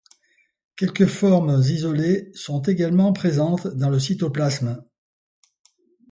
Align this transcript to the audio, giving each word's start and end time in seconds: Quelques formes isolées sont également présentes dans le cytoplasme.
Quelques 0.77 1.05
formes 1.05 1.61
isolées 1.63 2.31
sont 2.33 2.63
également 2.63 3.13
présentes 3.13 3.67
dans 3.67 3.91
le 3.91 3.99
cytoplasme. 3.99 4.83